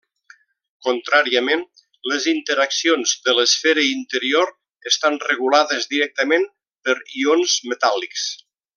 [0.85, 1.61] Contràriament,
[2.13, 4.51] les interaccions de l'esfera interior
[4.93, 6.51] estan regulades directament
[6.89, 8.27] per ions metàl·lics.